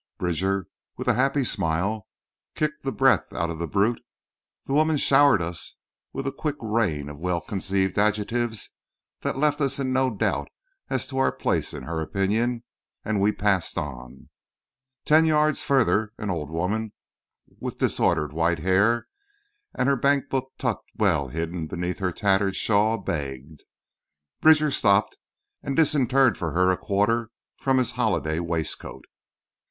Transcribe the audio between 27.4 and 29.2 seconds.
from his holiday waistcoat.